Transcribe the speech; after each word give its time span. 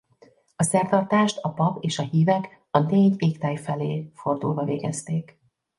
A 0.55 0.63
szertartást 0.63 1.37
a 1.41 1.49
pap 1.53 1.83
és 1.83 1.99
a 1.99 2.03
hívek 2.03 2.67
a 2.71 2.79
négy 2.79 3.15
égtáj 3.23 3.55
felé 3.55 4.11
fordulva 4.15 4.63
végezték. 4.63 5.39